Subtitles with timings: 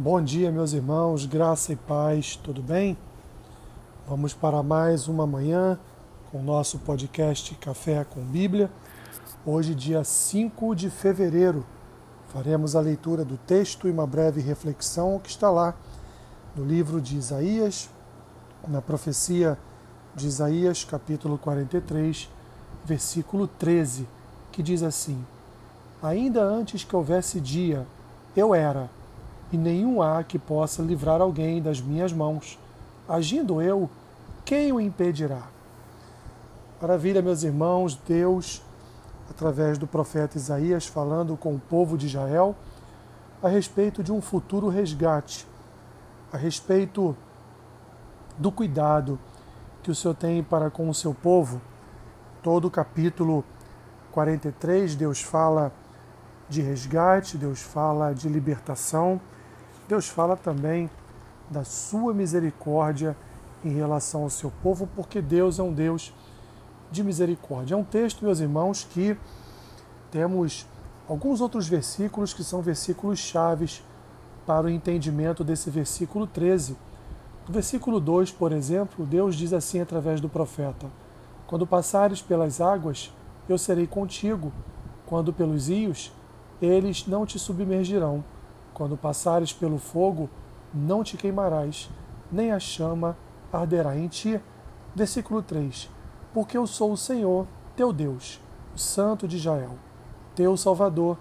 [0.00, 2.96] Bom dia, meus irmãos, graça e paz, tudo bem?
[4.06, 5.76] Vamos para mais uma manhã
[6.30, 8.70] com o nosso podcast Café com Bíblia.
[9.44, 11.66] Hoje, dia 5 de fevereiro,
[12.28, 15.74] faremos a leitura do texto e uma breve reflexão que está lá
[16.54, 17.90] no livro de Isaías,
[18.68, 19.58] na profecia
[20.14, 22.30] de Isaías, capítulo 43,
[22.84, 24.06] versículo 13,
[24.52, 25.26] que diz assim:
[26.00, 27.84] Ainda antes que houvesse dia,
[28.36, 28.88] eu era
[29.52, 32.58] e nenhum há que possa livrar alguém das minhas mãos.
[33.08, 33.88] Agindo eu,
[34.44, 35.42] quem o impedirá?
[36.80, 38.62] Maravilha, meus irmãos, Deus,
[39.30, 42.54] através do profeta Isaías, falando com o povo de Israel
[43.42, 45.46] a respeito de um futuro resgate,
[46.32, 47.16] a respeito
[48.36, 49.18] do cuidado
[49.82, 51.60] que o Senhor tem para com o seu povo.
[52.42, 53.44] Todo o capítulo
[54.12, 55.72] 43, Deus fala
[56.48, 59.20] de resgate, Deus fala de libertação
[59.88, 60.90] Deus fala também
[61.48, 63.16] da sua misericórdia
[63.64, 66.12] em relação ao seu povo, porque Deus é um Deus
[66.90, 67.74] de misericórdia.
[67.74, 69.16] É um texto, meus irmãos, que
[70.10, 70.66] temos
[71.08, 73.82] alguns outros versículos que são versículos chaves
[74.46, 76.76] para o entendimento desse versículo 13.
[77.46, 80.86] No versículo 2, por exemplo, Deus diz assim através do profeta:
[81.46, 83.10] Quando passares pelas águas,
[83.48, 84.52] eu serei contigo.
[85.06, 86.12] Quando pelos rios,
[86.60, 88.22] eles não te submergirão.
[88.78, 90.30] Quando passares pelo fogo,
[90.72, 91.90] não te queimarás,
[92.30, 93.16] nem a chama
[93.52, 94.40] arderá em ti.
[94.94, 95.90] Versículo 3:
[96.32, 98.40] Porque eu sou o Senhor, teu Deus,
[98.72, 99.72] o Santo de Israel,
[100.36, 101.18] teu Salvador.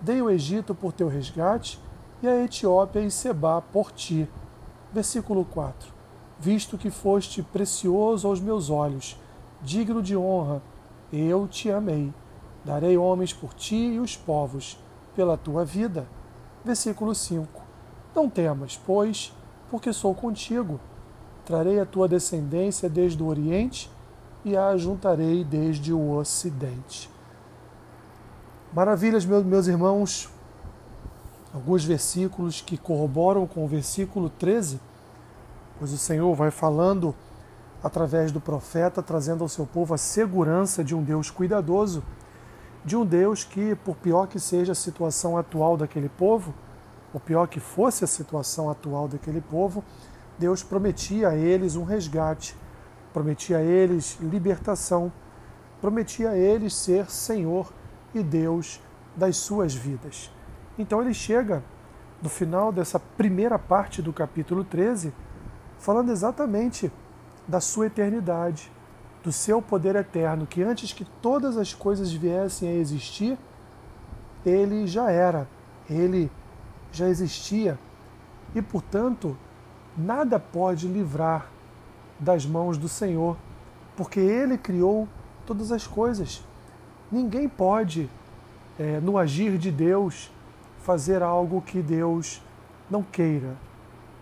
[0.00, 1.80] Dei o Egito por teu resgate
[2.22, 4.28] e a Etiópia e Seba por ti.
[4.92, 5.90] Versículo 4:
[6.38, 9.18] Visto que foste precioso aos meus olhos,
[9.62, 10.60] digno de honra,
[11.10, 12.12] eu te amei.
[12.66, 14.78] Darei homens por ti e os povos,
[15.16, 16.06] pela tua vida
[16.64, 17.62] Versículo 5:
[18.14, 19.32] Não temas, pois,
[19.70, 20.80] porque sou contigo.
[21.44, 23.90] Trarei a tua descendência desde o Oriente
[24.44, 27.10] e a ajuntarei desde o Ocidente.
[28.72, 30.28] Maravilhas, meus irmãos,
[31.54, 34.78] alguns versículos que corroboram com o versículo 13,
[35.78, 37.14] pois o Senhor vai falando
[37.82, 42.02] através do profeta, trazendo ao seu povo a segurança de um Deus cuidadoso
[42.84, 46.54] de um Deus que, por pior que seja a situação atual daquele povo,
[47.12, 49.84] o pior que fosse a situação atual daquele povo,
[50.38, 52.54] Deus prometia a eles um resgate,
[53.12, 55.12] prometia a eles libertação,
[55.80, 57.72] prometia a eles ser Senhor
[58.14, 58.80] e Deus
[59.16, 60.30] das suas vidas.
[60.78, 61.62] Então ele chega
[62.22, 65.12] no final dessa primeira parte do capítulo 13,
[65.78, 66.90] falando exatamente
[67.46, 68.70] da sua eternidade,
[69.22, 73.38] do seu poder eterno, que antes que todas as coisas viessem a existir,
[74.44, 75.48] ele já era,
[75.88, 76.30] ele
[76.92, 77.78] já existia
[78.54, 79.36] e, portanto,
[79.96, 81.48] nada pode livrar
[82.18, 83.36] das mãos do Senhor,
[83.96, 85.08] porque ele criou
[85.46, 86.42] todas as coisas.
[87.10, 88.08] Ninguém pode,
[88.78, 90.30] é, no agir de Deus,
[90.80, 92.42] fazer algo que Deus
[92.90, 93.56] não queira,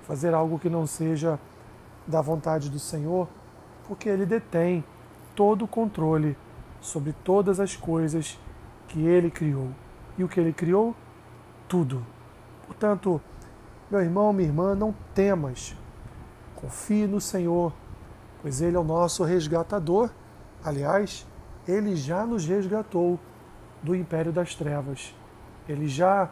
[0.02, 1.38] fazer algo que não seja
[2.06, 3.28] da vontade do Senhor,
[3.86, 4.84] porque ele detém
[5.34, 6.36] todo o controle
[6.80, 8.38] sobre todas as coisas
[8.88, 9.70] que ele criou.
[10.18, 10.94] E o que ele criou?
[11.68, 12.04] Tudo.
[12.66, 13.20] Portanto,
[13.90, 15.76] meu irmão, minha irmã, não temas.
[16.54, 17.72] Confie no Senhor,
[18.40, 20.10] pois ele é o nosso resgatador.
[20.64, 21.26] Aliás,
[21.66, 23.18] ele já nos resgatou
[23.82, 25.14] do império das trevas.
[25.68, 26.30] Ele já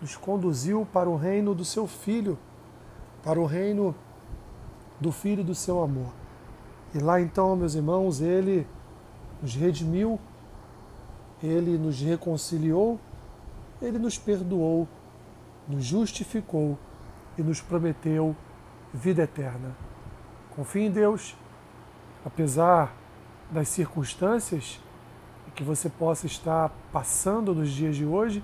[0.00, 2.38] nos conduziu para o reino do seu filho,
[3.22, 3.94] para o reino
[5.00, 6.12] do filho do seu amor.
[6.96, 8.66] E lá então, meus irmãos, ele
[9.42, 10.18] nos redimiu,
[11.42, 12.98] ele nos reconciliou,
[13.82, 14.88] ele nos perdoou,
[15.68, 16.78] nos justificou
[17.36, 18.34] e nos prometeu
[18.94, 19.76] vida eterna.
[20.54, 21.36] Confie em Deus,
[22.24, 22.94] apesar
[23.50, 24.80] das circunstâncias
[25.54, 28.42] que você possa estar passando nos dias de hoje,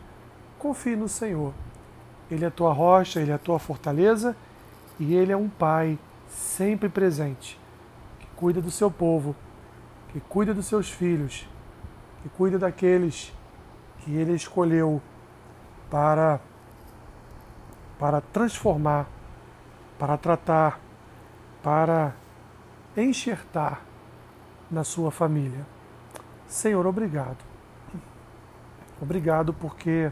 [0.59, 1.55] confie no Senhor.
[2.31, 4.37] Ele é a tua rocha, ele é a tua fortaleza
[5.01, 5.99] e ele é um Pai
[6.29, 7.62] sempre presente
[8.43, 9.37] cuida do seu povo,
[10.09, 11.49] que cuida dos seus filhos,
[12.21, 13.33] que cuida daqueles
[14.01, 15.01] que ele escolheu
[15.89, 16.41] para
[18.01, 19.07] para transformar,
[19.97, 20.81] para tratar,
[21.63, 22.17] para
[22.97, 23.81] enxertar
[24.69, 25.65] na sua família.
[26.49, 27.39] Senhor, obrigado.
[29.01, 30.11] Obrigado porque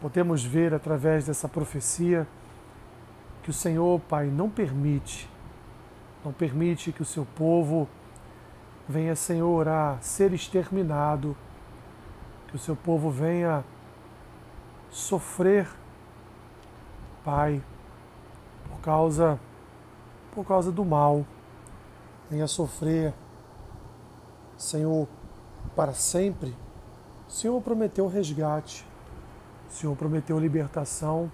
[0.00, 2.26] podemos ver através dessa profecia
[3.42, 5.30] que o Senhor, Pai, não permite
[6.24, 7.88] não permite que o seu povo
[8.88, 11.36] venha, Senhor, a ser exterminado,
[12.48, 13.64] que o seu povo venha
[14.90, 15.66] sofrer
[17.24, 17.62] Pai,
[18.68, 19.38] por causa
[20.34, 21.26] por causa do mal,
[22.30, 23.12] venha sofrer,
[24.56, 25.06] Senhor,
[25.76, 26.56] para sempre.
[27.28, 28.86] O Senhor prometeu resgate,
[29.68, 31.30] o Senhor prometeu libertação,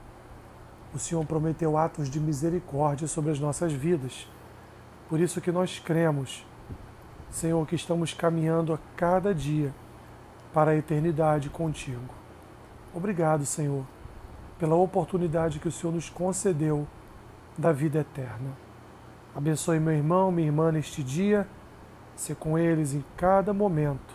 [0.93, 4.26] o Senhor prometeu atos de misericórdia sobre as nossas vidas.
[5.08, 6.46] Por isso que nós cremos,
[7.31, 9.75] Senhor, que estamos caminhando a cada dia
[10.52, 12.02] para a eternidade contigo.
[12.94, 13.84] Obrigado, Senhor,
[14.58, 16.87] pela oportunidade que o Senhor nos concedeu
[17.56, 18.50] da vida eterna.
[19.34, 21.46] Abençoe meu irmão, minha irmã neste dia,
[22.16, 24.14] ser com eles em cada momento.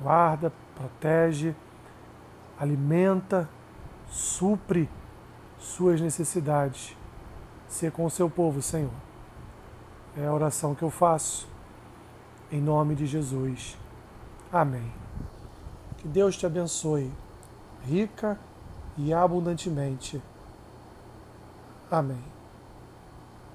[0.00, 1.54] Guarda, protege,
[2.58, 3.48] alimenta,
[4.08, 4.88] supre
[5.58, 6.96] suas necessidades.
[7.68, 8.90] Ser com o seu povo, Senhor.
[10.16, 11.48] É a oração que eu faço.
[12.50, 13.76] Em nome de Jesus.
[14.52, 14.92] Amém.
[15.98, 17.10] Que Deus te abençoe,
[17.84, 18.38] rica
[18.96, 20.22] e abundantemente.
[21.90, 22.33] Amém.